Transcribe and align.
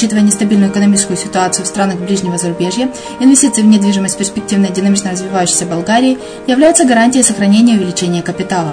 Учитывая 0.00 0.22
нестабильную 0.22 0.70
экономическую 0.70 1.18
ситуацию 1.18 1.66
в 1.66 1.68
странах 1.68 1.98
ближнего 1.98 2.38
зарубежья, 2.38 2.88
инвестиции 3.20 3.60
в 3.60 3.66
недвижимость 3.66 4.16
перспективной 4.16 4.70
динамично 4.70 5.10
развивающейся 5.10 5.66
Болгарии 5.66 6.16
являются 6.46 6.86
гарантией 6.86 7.22
сохранения 7.22 7.74
и 7.74 7.76
увеличения 7.76 8.22
капитала. 8.22 8.72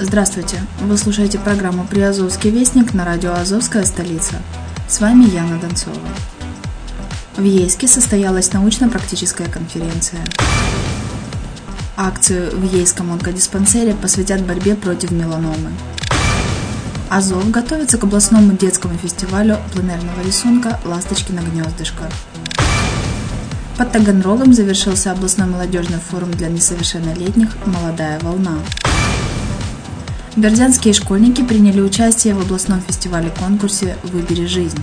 Здравствуйте! 0.00 0.60
Вы 0.80 0.98
слушаете 0.98 1.38
программу 1.38 1.84
«Приазовский 1.84 2.50
вестник» 2.50 2.94
на 2.94 3.04
радио 3.04 3.32
«Азовская 3.32 3.84
столица». 3.84 4.34
С 4.88 5.00
вами 5.00 5.24
Яна 5.24 5.60
Донцова. 5.60 5.96
В 7.36 7.42
Ейске 7.44 7.86
состоялась 7.86 8.52
научно-практическая 8.52 9.46
конференция. 9.48 10.18
Акцию 11.96 12.58
в 12.58 12.64
Ейском 12.74 13.12
онкодиспансере 13.12 13.94
посвятят 13.94 14.44
борьбе 14.44 14.74
против 14.74 15.12
меланомы. 15.12 15.70
Азов 17.08 17.48
готовится 17.52 17.96
к 17.96 18.02
областному 18.02 18.56
детскому 18.56 18.98
фестивалю 18.98 19.58
пленерного 19.72 20.22
рисунка 20.26 20.80
«Ласточкино 20.84 21.38
гнездышко». 21.38 22.10
Под 23.78 23.92
Таганрогом 23.92 24.54
завершился 24.54 25.12
областной 25.12 25.46
молодежный 25.46 25.98
форум 25.98 26.32
для 26.32 26.48
несовершеннолетних 26.48 27.50
«Молодая 27.64 28.18
волна». 28.18 28.58
Бердянские 30.36 30.92
школьники 30.94 31.44
приняли 31.44 31.80
участие 31.80 32.34
в 32.34 32.40
областном 32.40 32.80
фестивале-конкурсе 32.80 33.96
«Выбери 34.02 34.46
жизнь». 34.46 34.82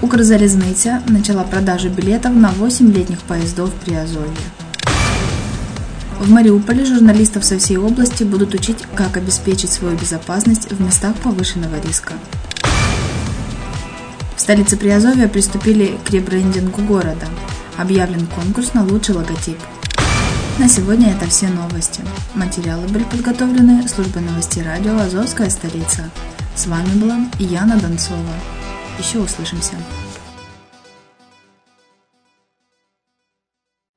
Укрзалізниця 0.00 1.02
начала 1.06 1.44
продажу 1.44 1.90
билетов 1.90 2.34
на 2.34 2.48
8 2.48 2.90
летних 2.90 3.20
поездов 3.20 3.70
при 3.84 3.94
Азове. 3.94 4.30
В 6.18 6.30
Мариуполе 6.30 6.86
журналистов 6.86 7.44
со 7.44 7.58
всей 7.58 7.76
области 7.76 8.24
будут 8.24 8.54
учить, 8.54 8.78
как 8.94 9.18
обеспечить 9.18 9.70
свою 9.70 9.98
безопасность 9.98 10.72
в 10.72 10.80
местах 10.80 11.14
повышенного 11.16 11.78
риска. 11.86 12.14
В 14.34 14.40
столице 14.40 14.78
Приазовья 14.78 15.28
приступили 15.28 15.98
к 16.06 16.10
ребрендингу 16.10 16.80
города. 16.82 17.26
Объявлен 17.76 18.26
конкурс 18.28 18.72
на 18.72 18.82
лучший 18.82 19.14
логотип. 19.14 19.58
На 20.56 20.68
сегодня 20.68 21.10
это 21.10 21.26
все 21.26 21.48
новости. 21.48 22.00
Материалы 22.34 22.86
были 22.86 23.02
подготовлены 23.02 23.88
службой 23.88 24.22
новостей 24.22 24.62
радио 24.62 24.96
«Азовская 24.96 25.50
столица». 25.50 26.08
С 26.54 26.68
вами 26.68 26.90
была 26.94 27.18
Яна 27.40 27.76
Донцова. 27.76 28.20
Еще 28.96 29.18
услышимся. 29.18 29.74